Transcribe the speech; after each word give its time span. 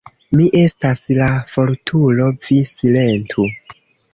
"Mi 0.37 0.45
estas 0.61 1.01
la 1.17 1.27
fortulo, 1.51 2.31
vi 2.47 2.59
silentu. 2.73 3.47